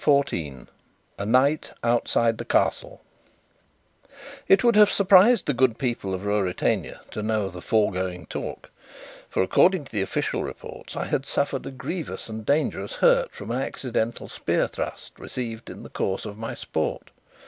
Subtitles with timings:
[0.03, 0.67] CHAPTER 14
[1.19, 3.03] A Night Outside the Castle
[4.47, 8.71] It would have surprised the good people of Ruritania to know of the foregoing talk;
[9.29, 13.51] for, according to the official reports, I had suffered a grievous and dangerous hurt from
[13.51, 17.11] an accidental spear thrust, received in the course of my sport.